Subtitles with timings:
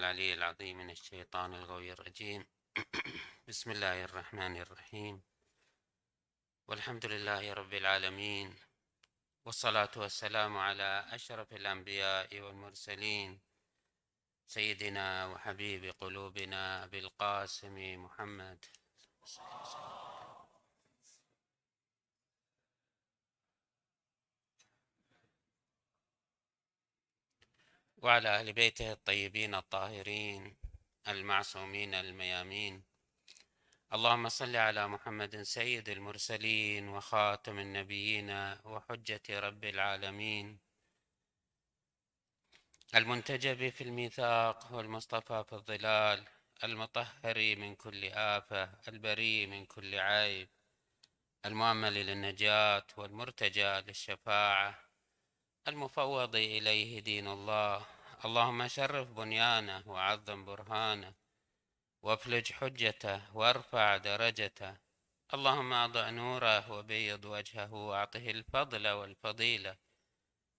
[0.00, 2.46] العلي العظيم من الشيطان الغوي الرجيم.
[3.48, 5.22] بسم الله الرحمن الرحيم.
[6.68, 8.56] والحمد لله رب العالمين.
[9.44, 13.40] والصلاة والسلام على أشرف الأنبياء والمرسلين.
[14.46, 18.64] سيدنا وحبيب قلوبنا بالقاسم محمد.
[28.02, 30.56] وعلى أهل بيته الطيبين الطاهرين
[31.08, 32.82] المعصومين الميامين.
[33.92, 38.30] اللهم صل على محمد سيد المرسلين وخاتم النبيين
[38.64, 40.58] وحجة رب العالمين.
[42.94, 46.24] المنتجب في الميثاق والمصطفى في الظلال.
[46.64, 48.64] المطهر من كل آفة.
[48.88, 50.48] البريء من كل عيب.
[51.46, 54.89] المؤمل للنجاة والمرتجى للشفاعة.
[55.68, 57.86] المفوض إليه دين الله.
[58.24, 61.14] اللهم شرف بنيانه وعظم برهانه
[62.02, 64.76] وافلج حجته وارفع درجته.
[65.34, 69.76] اللهم أضع نوره وبيض وجهه وأعطه الفضل والفضيلة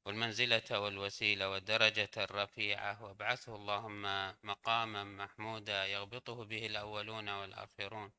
[0.05, 3.03] والمنزلة والوسيلة والدرجة الرفيعة.
[3.03, 8.11] وابعثه اللهم مقاما محمودا يغبطه به الأولون والآخرون.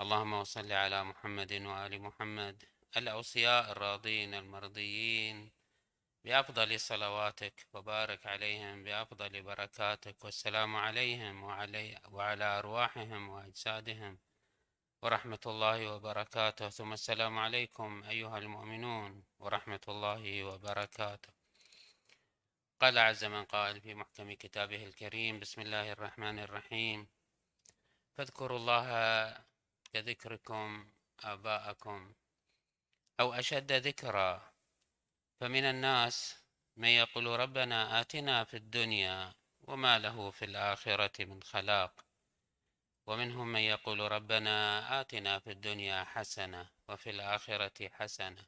[0.00, 2.64] اللهم صل على محمد وآل محمد
[2.96, 5.63] الأوصياء الراضين المرضيين.
[6.24, 14.18] بأفضل صلواتك وبارك عليهم بأفضل بركاتك والسلام عليهم وعلي وعلى أرواحهم وأجسادهم.
[15.02, 16.68] ورحمة الله وبركاته.
[16.68, 21.32] ثم السلام عليكم أيها المؤمنون ورحمة الله وبركاته.
[22.80, 27.08] قال عز من قائل في محكم كتابه الكريم بسم الله الرحمن الرحيم.
[28.16, 28.88] فاذكروا الله
[29.92, 30.90] كذكركم
[31.24, 32.14] آباءكم
[33.20, 34.53] أو أشد ذكرًا
[35.44, 36.36] فمن الناس
[36.76, 42.04] من يقول ربنا آتنا في الدنيا وما له في الآخرة من خلاق.
[43.06, 48.46] ومنهم من يقول ربنا آتنا في الدنيا حسنة وفي الآخرة حسنة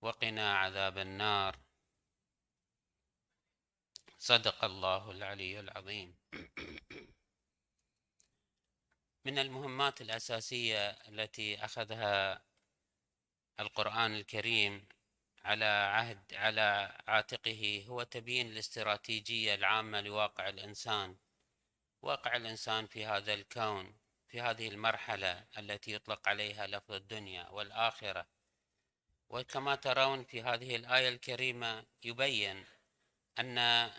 [0.00, 1.58] وقنا عذاب النار.
[4.18, 6.16] صدق الله العلي العظيم.
[9.24, 12.42] من المهمات الأساسية التي أخذها
[13.60, 14.88] القرآن الكريم
[15.46, 21.16] على عهد على عاتقه هو تبيين الاستراتيجية العامة لواقع الإنسان.
[22.02, 23.96] واقع الإنسان في هذا الكون
[24.28, 28.26] في هذه المرحلة التي يطلق عليها لفظ الدنيا والآخرة.
[29.28, 32.64] وكما ترون في هذه الآية الكريمة يبين
[33.38, 33.90] أن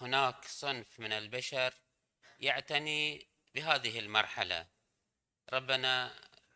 [0.00, 1.74] هناك صنف من البشر
[2.40, 4.66] يعتني بهذه المرحلة.
[5.52, 6.14] ربنا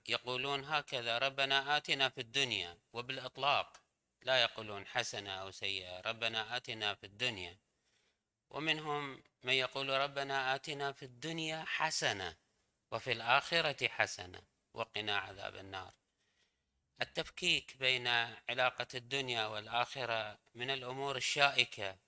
[0.09, 3.81] يقولون هكذا ربنا آتنا في الدنيا وبالإطلاق
[4.23, 7.59] لا يقولون حسنة أو سيئة ربنا آتنا في الدنيا.
[8.51, 12.37] ومنهم من يقول ربنا آتنا في الدنيا حسنة
[12.91, 14.43] وفي الآخرة حسنة
[14.75, 15.95] وقنا عذاب النار.
[17.03, 18.07] التفكيك بين
[18.49, 21.99] علاقة الدنيا والآخرة من الأمور الشائكة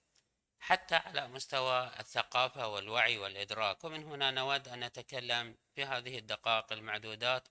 [0.60, 3.84] حتى على مستوى الثقافة والوعي والإدراك.
[3.84, 7.48] ومن هنا نود أن نتكلم في هذه الدقائق المعدودات.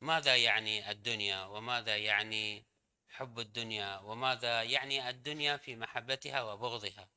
[0.00, 2.69] ماذا يعني الدنيا وماذا يعني
[3.10, 7.08] حب الدنيا وماذا يعني الدنيا في محبتها وبغضها؟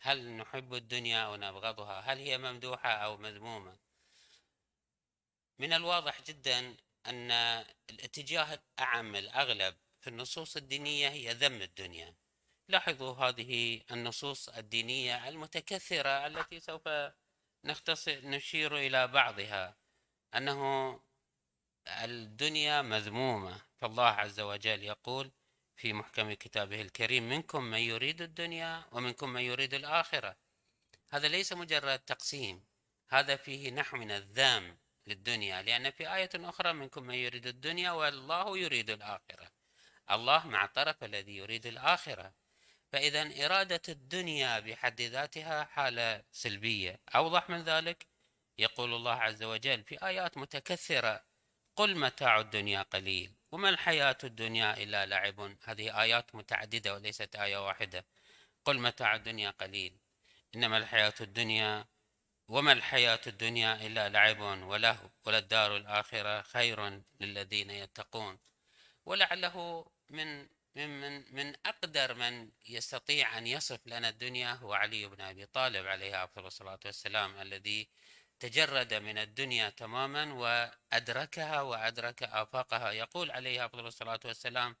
[0.00, 3.78] هل نحب الدنيا أو نبغضها هل هي ممدوحة أو مذمومة؟
[5.58, 7.30] من الواضح جدا أن
[7.90, 12.14] الاتجاه الأعم الأغلب في النصوص الدينية هي ذم الدنيا.
[12.68, 16.88] لاحظوا هذه النصوص الدينية المتكثرة التي سوف
[18.08, 19.76] نشير إلى بعضها.
[20.34, 21.00] أنه
[21.88, 23.65] الدنيا مذمومة.
[23.76, 25.32] فالله عز وجل يقول
[25.76, 30.36] في محكم كتابه الكريم منكم من يريد الدنيا ومنكم من يريد الآخرة.
[31.10, 32.64] هذا ليس مجرد تقسيم
[33.08, 38.58] هذا فيه نحو من الذام للدنيا لأن في آية أخرى منكم من يريد الدنيا والله
[38.58, 39.50] يريد الآخرة.
[40.10, 42.34] الله مع الطرف الذي يريد الآخرة.
[42.92, 47.00] فإذا إرادة الدنيا بحد ذاتها حالة سلبية.
[47.14, 48.06] أوضح من ذلك؟
[48.58, 51.24] يقول الله عز وجل في آيات متكثرة
[51.76, 55.56] قل متاع الدنيا قليل وما الحياة الدنيا إلا لعب.
[55.64, 58.06] هذه آيات متعددة وليست آية واحدة.
[58.64, 59.98] قل متاع الدنيا قليل.
[60.54, 61.86] إنما الحياة الدنيا
[62.48, 68.38] وما الحياة الدنيا إلا لعب وله وللدار الآخرة خير للذين يتقون.
[69.06, 75.20] ولعله من من من من أقدر من يستطيع أن يصف لنا الدنيا هو علي بن
[75.20, 77.88] أبي طالب عليه أفضل الصلاة والسلام الذي
[78.40, 82.90] تجرد من الدنيا تماما وأدركها وأدرك آفاقها.
[82.90, 84.76] يقول عليه أفضل الصلاة والسلام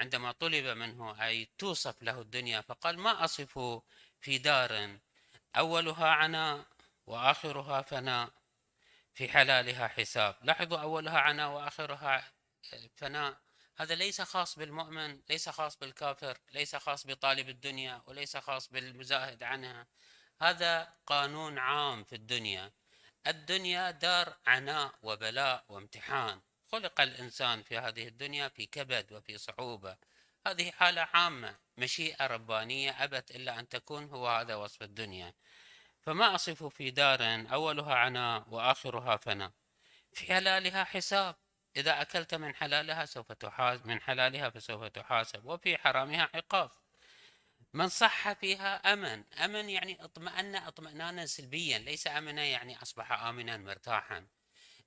[0.00, 3.58] عندما طلب منه أي توصف له الدنيا فقال ما أصف
[4.20, 4.98] في دار؟
[5.56, 6.66] أولها عناء
[7.06, 8.30] وآخرها فناء
[9.14, 10.36] في حلالها حساب.
[10.42, 12.32] لاحظوا أولها عناء وآخرها
[12.96, 13.40] فناء.
[13.76, 19.86] هذا ليس خاص بالمؤمن ليس خاص بالكافر ليس خاص بطالب الدنيا وليس خاص بالمزاهد عنها.
[20.40, 22.72] هذا قانون عام في الدنيا.
[23.26, 26.40] الدنيا دار عناء وبلاء وامتحان.
[26.72, 29.96] خلق الإنسان في هذه الدنيا في كبد وفي صعوبة.
[30.46, 35.34] هذه حالة عامة مشيئة ربانية أبت إلا أن تكون هو هذا وصف الدنيا.
[36.00, 39.52] فما أصف في دار أولها عناء وآخرها فناء.
[40.12, 41.36] في حلالها حساب.
[41.76, 45.44] إذا أكلت من حلالها سوف تحاسب من حلالها فسوف تحاسب.
[45.44, 46.70] وفي حرامها عقاب.
[47.74, 49.24] من صح فيها أمن.
[49.44, 54.26] أمن يعني اطمأن اطمئنانا سلبيا ليس أمن يعني أصبح آمنا مرتاحا.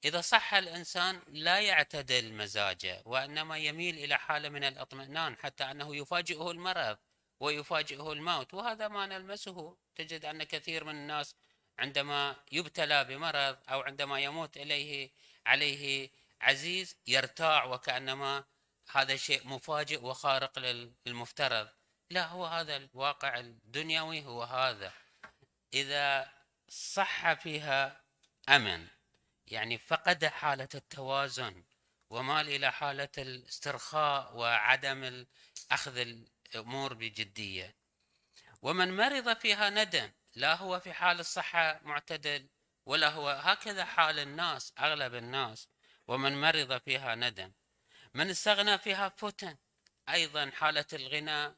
[0.06, 6.52] إذا صح الإنسان لا يعتدل مزاجه وإنما يميل إلى حالة من الاطمئنان حتى أنه يفاجئه
[6.52, 6.98] المرض
[7.40, 8.54] ويفاجئه الموت.
[8.54, 9.78] وهذا ما نلمسه.
[9.96, 11.36] تجد أن كثير من الناس
[11.80, 15.12] عندما يبتلى بمرض أو عندما يموت إليه
[15.46, 16.10] عليه
[16.42, 18.44] عزيز يرتاع وكأنما
[18.92, 20.60] هذا شيء مفاجئ وخارق
[21.06, 21.70] للمفترض.
[22.10, 24.94] لا هو هذا الواقع الدنيوي هو هذا.
[25.74, 26.31] إذا
[26.69, 28.02] صح فيها
[28.50, 28.88] أمن
[29.48, 31.63] يعني فقد حالة التوازن
[32.10, 35.25] ومال إلى حالة الاسترخاء وعدم
[35.72, 37.75] أخذ الأمور بجدية.
[38.62, 42.48] ومن مرض فيها ندم لا هو في حال الصحة معتدل
[42.86, 43.30] ولا هو.
[43.30, 45.68] هكذا حال الناس أغلب الناس
[46.08, 47.51] ومن مرض فيها ندم.
[48.13, 49.58] من استغنى فيها فتن
[50.10, 51.56] أيضا حالة الغنى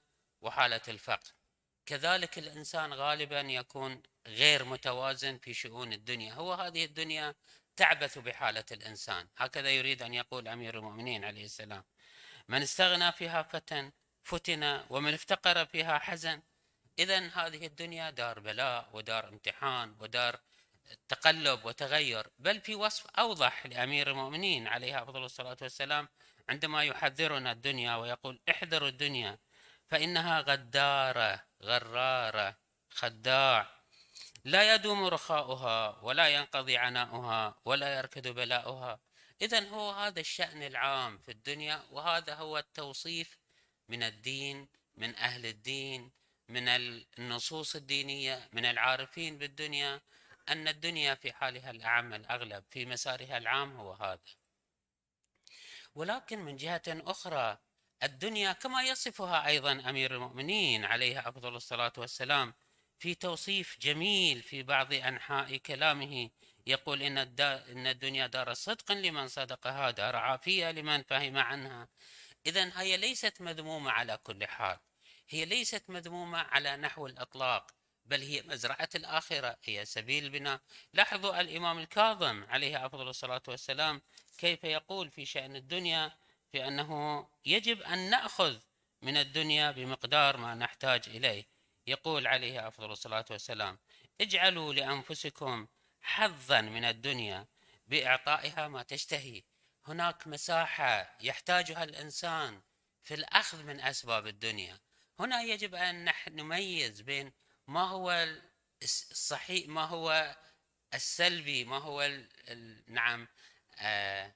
[0.48, 1.34] وحالة الفقر.
[1.86, 6.34] كذلك الإنسان غالبا يكون غير متوازن في شؤون الدنيا.
[6.34, 7.36] هو هذه الدنيا
[7.76, 9.28] تعبث بحالة الإنسان.
[9.38, 11.84] هكذا يريد أن يقول أمير المؤمنين عليه السلام.
[12.48, 13.92] من استغنى فيها فتن
[14.24, 16.42] فتن ومن افتقر فيها حزن.
[17.00, 20.40] إذا هذه الدنيا دار بلاء ودار امتحان ودار
[21.08, 22.28] تقلب وتغير.
[22.40, 26.08] بل في وصف أوضح لأمير المؤمنين عليه أفضل الصلاة والسلام
[26.50, 29.38] عندما يحذرنا الدنيا ويقول احذروا الدنيا
[29.90, 32.58] فإنها غدارة غرارة
[32.90, 33.78] خداع.
[34.44, 39.00] لا يدوم رخاؤها ولا ينقضي عناؤها ولا يركد بلاؤها.
[39.42, 43.38] إذا هو هذا الشأن العام في الدنيا وهذا هو التوصيف
[43.90, 46.12] من الدين من أهل الدين
[46.50, 50.02] من النصوص الدينية من العارفين بالدنيا
[50.50, 54.20] أن الدنيا في حالها الأعم الأغلب في مسارها العام هو هذا.
[55.96, 57.58] ولكن من جهة أخرى
[58.04, 62.54] الدنيا كما يصفها أيضا أمير المؤمنين عليه أفضل الصلاة والسلام
[63.00, 66.30] في توصيف جميل في بعض أنحاء كلامه.
[66.68, 71.88] يقول إن, إن الدنيا دار صدق لمن صدقها دار عافية لمن فهم عنها.
[72.46, 74.78] إذا هي ليست مذمومة على كل حال.
[75.30, 77.72] هي ليست مذمومة على نحو الإطلاق
[78.06, 80.60] بل هي مزرعة الآخرة هي سبيل البناء.
[80.94, 84.02] لاحظوا الإمام الكاظم عليه أفضل الصلاة والسلام
[84.38, 86.18] كيف يقول في شأن الدنيا
[86.52, 88.60] في أنه يجب أن نأخذ
[89.02, 91.46] من الدنيا بمقدار ما نحتاج إليه.
[91.88, 93.80] يقول عليه أفضل الصلاة والسلام
[94.22, 95.68] اجعلوا لأنفسكم
[96.02, 97.48] حظا من الدنيا
[97.88, 99.44] بإعطائها ما تشتهي.
[99.86, 102.62] هناك مساحة يحتاجها الإنسان
[103.04, 104.80] في الأخذ من أسباب الدنيا.
[105.20, 107.34] هنا يجب أن نميز بين
[107.68, 108.28] ما هو
[108.84, 110.36] الصحيح ما هو
[110.94, 112.10] السلبي ما هو
[112.88, 113.28] نعم
[113.80, 114.36] آه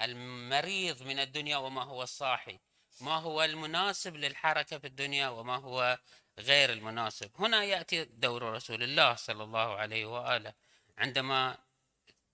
[0.00, 2.58] المريض من الدنيا وما هو الصاحي.
[3.00, 5.98] ما هو المناسب للحركة في الدنيا وما هو
[6.38, 7.30] غير المناسب.
[7.38, 10.52] هنا يأتي دور رسول الله صلى الله عليه وآله.
[10.98, 11.58] عندما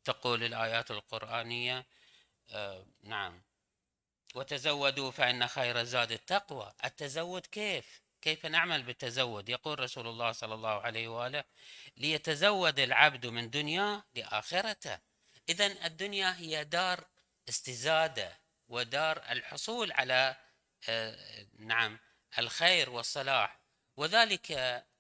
[0.05, 1.87] تقول الآيات القرآنية
[2.51, 3.43] آه نعم.
[4.35, 6.73] وتزودوا فإن خير الزاد التقوى.
[6.85, 11.45] التزود كيف؟ كيف نعمل بالتزود؟ يقول رسول الله صلى الله عليه وآله
[11.97, 14.99] ليتزود العبد من دنيا لآخرته.
[15.49, 17.05] إذا الدنيا هي دار
[17.49, 20.37] استزادة ودار الحصول على
[20.89, 21.99] آه، نعم
[22.39, 23.61] الخير والصلاح.
[23.97, 24.53] وذلك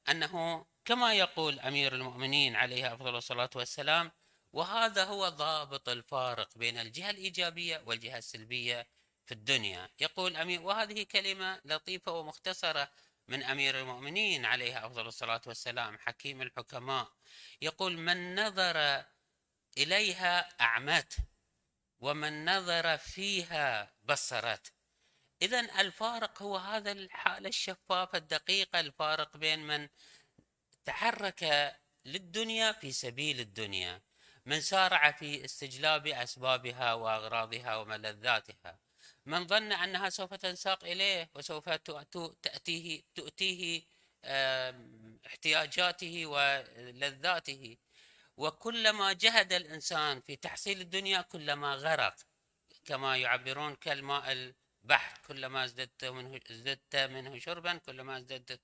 [0.08, 4.12] أنه كما يقول أمير المؤمنين عليه أفضل الصلاة والسلام
[4.52, 8.86] وهذا هو ضابط الفارق بين الجهة الإيجابية والجهة السلبية
[9.26, 9.90] في الدنيا.
[10.00, 12.90] يقول أمير وهذه كلمة لطيفة ومختصرة
[13.28, 17.08] من أمير المؤمنين عليه أفضل الصلاة والسلام حكيم الحكماء.
[17.62, 19.04] يقول من نظر
[19.78, 21.16] إليها أعمت.
[22.00, 24.72] ومن نظر فيها بصرت.
[25.42, 29.88] إذا الفارق هو هذا الحالة الشفافة الدقيقة الفارق بين من
[30.84, 31.74] تحرك
[32.04, 34.02] للدنيا في سبيل الدنيا
[34.46, 38.78] من سارع في استجلاب أسبابها وأغراضها وملذاتها
[39.26, 41.68] من ظن أنها سوف تنساق إليه وسوف
[42.42, 43.82] تأتيه تؤتيه
[45.26, 47.76] احتياجاته ولذاته.
[48.36, 52.14] وكلما جهد الإنسان في تحصيل الدنيا كلما غرق
[52.84, 58.60] كما يعبرون كالماء البحر كلما ازددت منه, ازددت منه شربا كلما ازددت,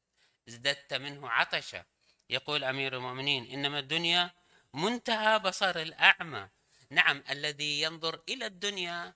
[0.48, 1.84] ازددت منه عطشا.
[2.30, 4.30] يقول أمير المؤمنين إنما الدنيا
[4.74, 6.48] منتهى بصر الأعمى.
[6.90, 9.14] نعم الذي ينظر إلى الدنيا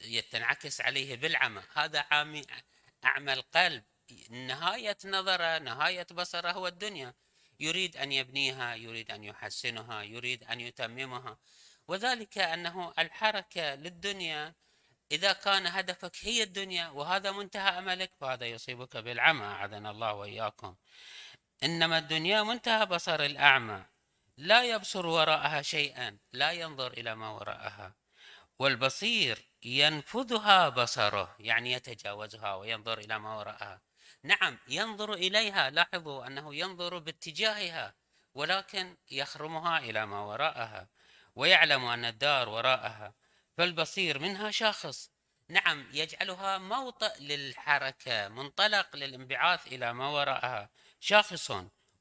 [0.00, 1.62] يتنعكس عليه بالعمى.
[1.74, 2.42] هذا عامي
[3.04, 3.84] أعمى القلب.
[4.30, 7.14] نهاية نظره نهاية بصره هو الدنيا.
[7.60, 11.38] يريد أن يبنيها يريد أن يحسنها يريد أن يتممها.
[11.88, 14.54] وذلك أنه الحركة للدنيا
[15.12, 20.74] إذا كان هدفك هي الدنيا وهذا منتهى أملك فهذا يصيبك بالعمى أعاذنا الله وإياكم.
[21.62, 23.84] إنما الدنيا منتهى بصر الأعمى
[24.36, 27.94] لا يبصر وراءها شيئا لا ينظر إلى ما وراءها.
[28.58, 33.89] والبصير ينفذها بصره يعني يتجاوزها وينظر إلى ما وراءها.
[34.22, 35.70] نعم ينظر إليها.
[35.70, 37.94] لاحظوا أنه ينظر باتجاهها
[38.34, 40.88] ولكن يخرمها إلى ما وراءها
[41.34, 43.14] ويعلم أن الدار وراءها
[43.56, 45.10] فالبصير منها شاخص.
[45.48, 51.52] نعم يجعلها موطئ للحركة منطلق للانبعاث إلى ما وراءها شاخص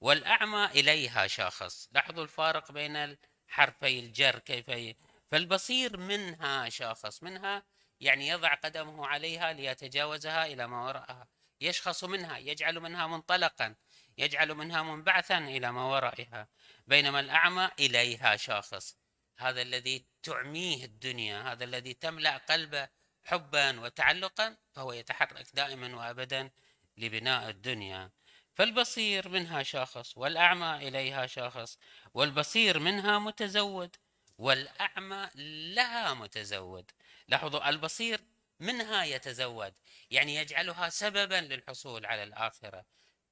[0.01, 1.89] والأعمى إليها شاخص.
[1.91, 4.95] لاحظوا الفارق بين الحرفي الجر كيف
[5.31, 7.63] فالبصير منها شاخص منها
[7.99, 11.27] يعني يضع قدمه عليها ليتجاوزها إلى ما وراءها.
[11.61, 13.75] يشخص منها يجعل منها منطلقا
[14.17, 16.47] يجعل منها منبعثا إلى ما ورائها
[16.87, 18.97] بينما الأعمى إليها شاخص.
[19.37, 22.87] هذا الذي تعميه الدنيا هذا الذي تملأ قلبه
[23.23, 26.51] حبا وتعلقا فهو يتحرك دائما وأبدا
[26.97, 28.11] لبناء الدنيا.
[28.55, 31.77] فالبصير منها شاخص والأعمى إليها شاخص
[32.13, 33.95] والبصير منها متزود
[34.37, 35.29] والأعمى
[35.75, 36.91] لها متزود.
[37.27, 38.21] لاحظوا البصير
[38.59, 39.73] منها يتزود
[40.11, 42.85] يعني يجعلها سببا للحصول على الآخرة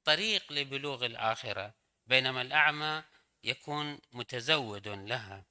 [0.04, 1.74] طريق لبلوغ الآخرة
[2.06, 3.04] بينما الأعمى
[3.44, 5.44] يكون متزود لها.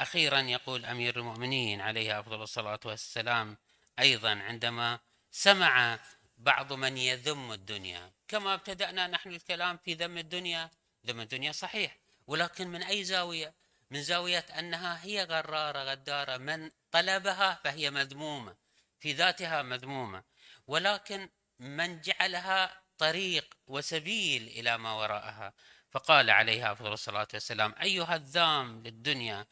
[0.00, 3.56] أخيرا يقول أمير المؤمنين عليه أفضل الصلاة والسلام
[3.98, 5.98] أيضا عندما سمع
[6.38, 10.70] بعض من يذم الدنيا كما ابتدأنا نحن الكلام في ذم الدنيا.
[11.06, 13.54] ذم الدنيا صحيح ولكن من أي زاوية؟
[13.90, 16.36] من زاوية أنها هي غرارة غدارة.
[16.36, 18.56] من طلبها فهي مذمومة
[19.00, 20.24] في ذاتها مذمومة.
[20.66, 21.28] ولكن
[21.58, 25.52] من جعلها طريق وسبيل إلى ما وراءها.
[25.90, 29.46] فقال عليها أفضل الصلاة والسلام أيها الذام للدنيا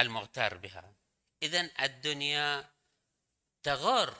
[0.00, 0.94] المغتر بها.
[1.42, 2.70] إذا الدنيا
[3.62, 4.14] تغر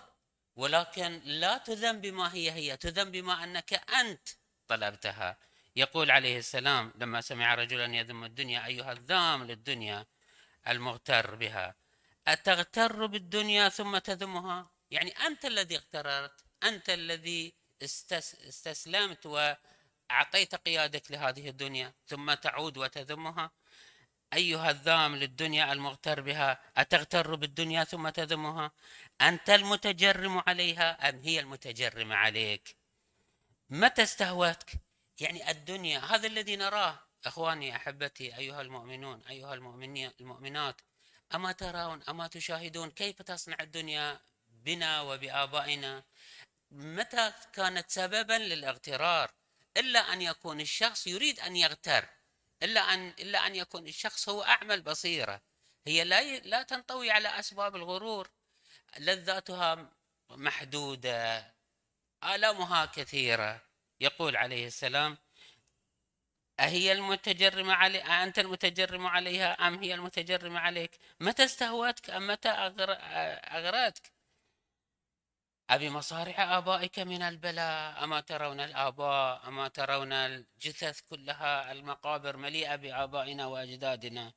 [0.57, 4.29] ولكن لا تذم بما هي هي تذم بما أنك أنت
[4.69, 5.39] طلبتها.
[5.81, 10.07] يقول عليه السلام لما سمع رجلا يذم الدنيا أيها الذام للدنيا
[10.69, 11.75] المغتر بها
[12.29, 21.93] أتغتر بالدنيا ثم تذمها؟ يعني أنت الذي اغتررت أنت الذي استسلمت وأعطيت قيادك لهذه الدنيا
[22.07, 23.51] ثم تعود وتذمها؟
[24.33, 28.71] أيها الذام للدنيا المغتر بها أتغتر بالدنيا ثم تذمها؟
[29.21, 32.77] أنت المتجرم عليها أم هي المتجرمة عليك؟
[33.71, 34.90] متى استهوتك؟
[35.21, 36.99] يعني الدنيا هذا الذي نراه.
[37.27, 39.55] أخواني أحبتي أيها المؤمنون أيها
[40.21, 40.81] المؤمنات
[41.35, 46.05] أما ترون أما تشاهدون كيف تصنع الدنيا بنا وبآبائنا؟
[46.71, 49.31] متى كانت سببا للاغترار؟
[49.77, 52.09] إلا أن يكون الشخص يريد أن يغتر.
[52.63, 55.41] إلا أن إلا أن يكون الشخص هو أعمى البصيرة
[55.87, 58.31] هي لا لا تنطوي على أسباب الغرور.
[58.99, 59.91] لذاتها
[60.31, 61.55] محدودة
[62.25, 63.70] آلامها كثيرة.
[64.01, 65.19] يقول عليه السلام
[66.61, 74.13] أهي المتجرمة علي أنت المتجرم عليها أم هي المتجرمة عليك؟ متى استهوتك أم متى أغرتك
[75.71, 83.47] أبي مصارع آبائك من البلاء أما ترون الآباء أما ترون الجثث كلها المقابر مليئة بآبائنا
[83.47, 84.33] وأجدادنا.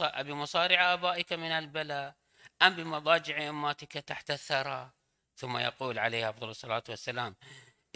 [0.00, 2.14] أبي مصارع آبائك من البلاء
[2.62, 4.90] أم بمضاجع أماتك تحت الثرى.
[5.36, 7.36] ثم يقول عليه أفضل الصلاة والسلام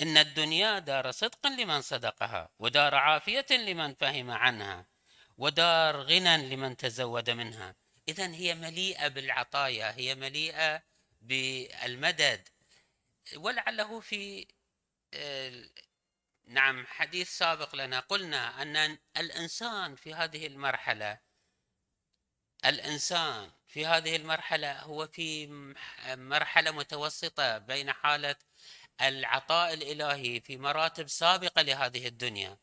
[0.02, 4.86] إن الدنيا دار صدق لمن صدقها ودار عافية لمن فهم عنها
[5.38, 7.76] ودار غنى لمن تزود منها.
[8.08, 10.82] إذا هي مليئة بالعطايا هي مليئة
[11.20, 12.48] بالمدد.
[13.36, 14.46] ولعله في
[15.14, 15.64] آه،
[16.46, 21.18] نعم حديث سابق لنا قلنا أن الإنسان في هذه المرحلة
[22.64, 25.46] الإنسان في هذه المرحلة هو في
[26.08, 28.36] مرحلة متوسطة بين حالة
[29.02, 32.58] العطاء الإلهي في مراتب سابقة لهذه الدنيا.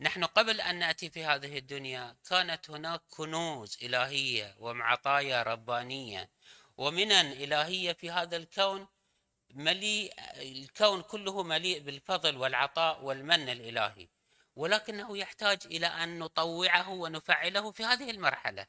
[0.00, 6.30] نحن قبل أن نأتي في هذه الدنيا كانت هناك كنوز إلهية ومعطايا ربانية
[6.76, 8.86] ومنن إلهية في هذا الكون
[9.50, 14.08] مليء الكون كله مليء بالفضل والعطاء والمن الإلهي.
[14.56, 18.66] ولكنه يحتاج إلى أن نطوعه ونفعله في هذه المرحلة.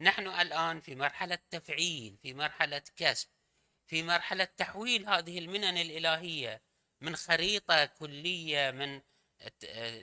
[0.00, 3.28] نحن الآن في مرحلة تفعيل في مرحلة كسب.
[3.88, 6.62] في مرحلة تحويل هذه المنن الإلهية
[7.00, 9.00] من خريطة كلية من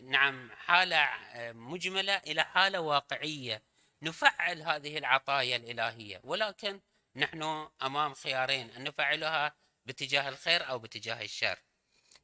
[0.04, 1.10] نعم حالة
[1.54, 3.63] مجملة إلى حالة واقعية.
[4.01, 6.82] نفعل هذه العطايا الإلهية ولكن
[7.15, 11.60] نحن أمام خيارين أن نفعلها باتجاه الخير أو باتجاه الشر.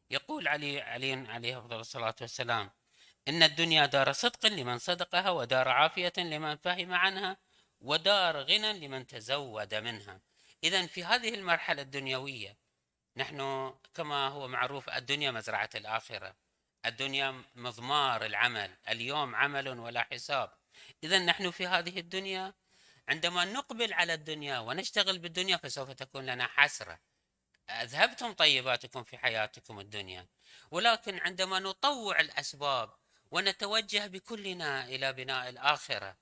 [0.10, 2.72] يقول علي علي عليه أفضل الصلاة والسلام
[3.28, 7.38] إن الدنيا دار صدق لمن صدقها ودار عافية لمن فهم عنها
[7.82, 10.31] ودار غنى لمن تزود منها.
[10.64, 12.58] اذا في هذه المرحلة الدنيوية
[13.18, 16.36] نحن كما هو معروف الدنيا مزرعة الآخرة
[16.86, 20.54] الدنيا مضمار العمل اليوم عمل ولا حساب.
[21.04, 22.54] اذا نحن في هذه الدنيا
[23.08, 27.00] عندما نقبل على الدنيا ونشتغل بالدنيا فسوف تكون لنا حسرة.
[27.70, 30.28] أذهبتم طيباتكم في حياتكم الدنيا.
[30.72, 32.94] ولكن عندما نطوع الأسباب
[33.32, 36.18] ونتوجه بكلنا إلى بناء الآخرة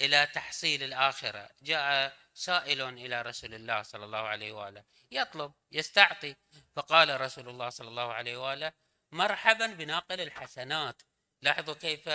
[0.00, 1.50] إلى تحصيل الآخرة.
[1.62, 6.36] جاء سائل إلى رسول الله صلى الله عليه وآله يطلب يستعطي.
[6.76, 8.72] فقال رسول الله صلى الله عليه وآله
[9.12, 11.02] مرحبا بناقل الحسنات.
[11.42, 12.10] لاحظوا كيف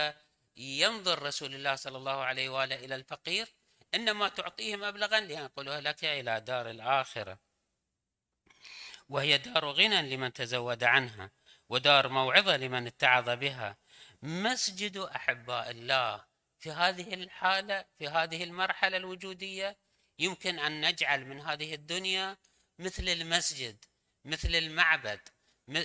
[0.58, 3.48] ينظر رسول الله صلى الله عليه وآله إلى الفقير.
[3.94, 7.40] إنما تعطيه مبلغا لينقله لك إلى دار الآخرة.
[9.10, 11.32] وهي دار غنى لمن تزود عنها
[11.70, 13.78] ودار موعظة لمن اتعظ بها.
[14.22, 16.29] مسجد أحباء الله.
[16.60, 19.78] في هذه الحالة في هذه المرحلة الوجودية
[20.20, 22.38] يمكن أن نجعل من هذه الدنيا
[22.80, 23.86] مثل المسجد
[24.26, 25.20] مثل المعبد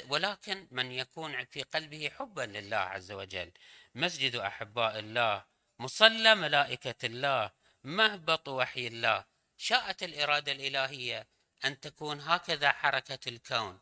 [0.08, 3.52] ولكن من يكون في قلبه حبا لله عز وجل.
[3.94, 5.44] مسجد أحباء الله
[5.78, 7.50] مصلى ملائكة الله
[7.84, 9.24] مهبط وحي الله
[9.56, 11.26] شاءت الإرادة الإلهية
[11.64, 13.80] أن تكون هكذا حركة الكون.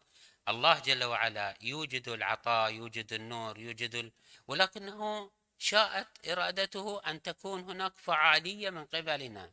[0.49, 4.13] الله جل وعلا يوجد العطاء يوجد النور يوجد ال...
[4.47, 5.31] ولكنه
[5.63, 9.53] شاءت إرادته أن تكون هناك فعالية من قبلنا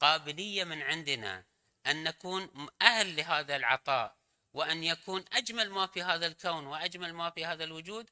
[0.00, 1.44] قابلية من عندنا
[1.86, 4.16] أن نكون أهل لهذا العطاء
[4.54, 8.10] وأن يكون أجمل ما في هذا الكون وأجمل ما في هذا الوجود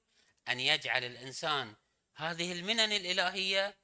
[0.48, 1.74] أن يجعل الإنسان
[2.16, 3.76] هذه المنن الإلهية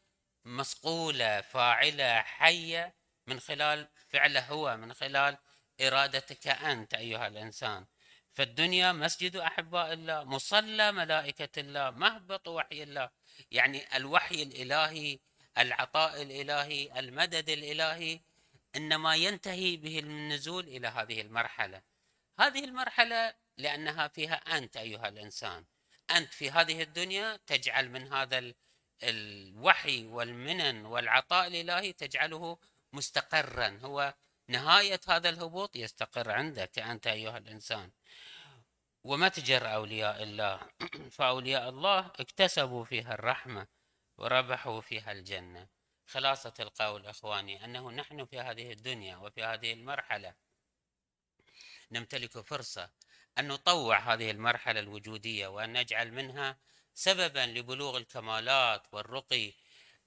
[0.44, 2.94] مصقوله فاعلة حية
[3.26, 5.38] من خلال فعله هو من خلال
[5.80, 7.86] إرادتك أنت أيها الإنسان.
[8.32, 13.10] فالدنيا مسجد أحباء الله مصلى ملائكة الله مهبط وحي الله.
[13.50, 15.18] يعني الوحي الإلهي
[15.58, 18.20] العطاء الإلهي المدد الإلهي
[18.76, 21.82] إنما ينتهي به النزول إلى هذه المرحلة.
[22.40, 25.64] هذه المرحلة لأنها فيها أنت أيها الإنسان.
[26.10, 28.52] أنت في هذه الدنيا تجعل من هذا
[29.02, 32.58] الوحي والمنن والعطاء الإلهي تجعله
[32.92, 33.78] مستقرا.
[33.82, 34.14] هو
[34.48, 37.90] نهاية هذا الهبوط يستقر عندك أنت أيها الإنسان.
[39.06, 40.60] ومتجر أولياء الله.
[41.16, 43.66] فأولياء الله اكتسبوا فيها الرحمة
[44.18, 45.68] وربحوا فيها الجنة.
[46.06, 50.34] خلاصة القول إخواني أنه نحن في هذه الدنيا وفي هذه المرحلة
[51.90, 52.90] نمتلك فرصة
[53.38, 56.58] أن نطوع هذه المرحلة الوجودية وأن نجعل منها
[56.94, 59.52] سببا لبلوغ الكمالات والرقي.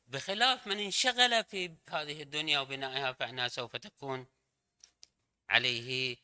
[0.07, 4.27] بخلاف من انشغل في هذه الدنيا وبنائها فإنها سوف تكون
[5.49, 6.17] عليه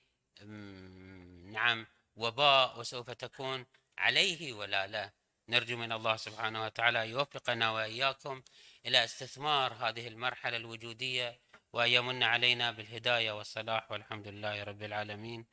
[1.52, 3.65] نعم وباء وسوف تكون
[3.97, 5.12] عليه ولا لا.
[5.49, 8.41] نرجو من الله سبحانه وتعالى يوفقنا وإياكم
[8.86, 11.39] إلى استثمار هذه المرحلة الوجودية
[11.73, 13.91] وأن يمن علينا بالهداية والصلاح.
[13.91, 15.45] والحمد لله رب العالمين.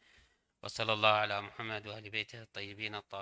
[0.63, 3.03] وصلى الله على محمد واهل بيته الطيبين الطاهرين.